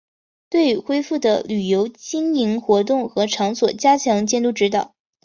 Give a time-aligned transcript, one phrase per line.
[0.49, 4.95] 对已恢复的旅游经营活动和场所加强监督指导